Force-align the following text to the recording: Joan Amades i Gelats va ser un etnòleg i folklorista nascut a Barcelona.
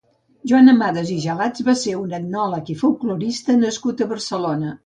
Joan 0.51 0.71
Amades 0.71 1.11
i 1.15 1.17
Gelats 1.25 1.65
va 1.69 1.77
ser 1.83 1.95
un 1.99 2.17
etnòleg 2.21 2.75
i 2.75 2.79
folklorista 2.83 3.59
nascut 3.63 4.03
a 4.07 4.13
Barcelona. 4.17 4.77